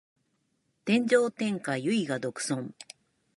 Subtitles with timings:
[0.83, 2.73] 天上天下唯我独尊